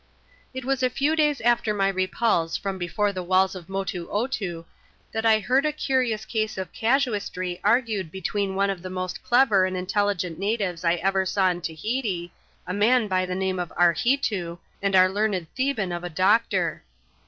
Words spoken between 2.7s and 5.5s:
before the walls of Motoo Otoo, that I